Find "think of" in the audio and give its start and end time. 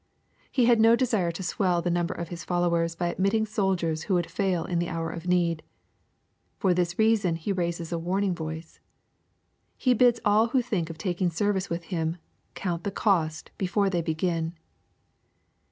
10.63-10.97